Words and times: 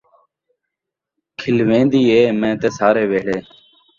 کھلویندی 1.39 2.01
اے 2.11 2.19
میں 2.39 2.55
تے 2.61 2.69
سارے 2.77 3.03
ویہڑے 3.09 3.37